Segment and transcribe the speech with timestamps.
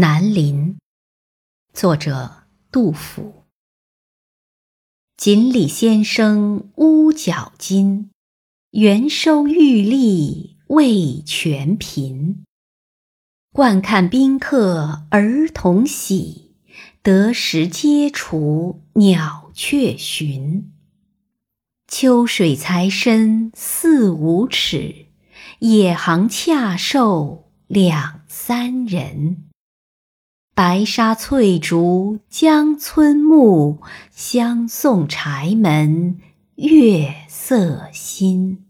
[0.00, 0.78] 南林，
[1.72, 3.42] 作者杜甫。
[5.16, 8.10] 锦鲤先生乌角金，
[8.70, 12.44] 元收玉粒未全贫。
[13.52, 16.54] 惯看宾客儿童喜，
[17.02, 20.72] 得时皆除鸟雀寻。
[21.88, 25.06] 秋水才深四五尺，
[25.58, 29.47] 野行恰受两三人。
[30.58, 33.78] 白沙翠竹江村暮，
[34.10, 36.18] 相送柴门
[36.56, 38.67] 月色新。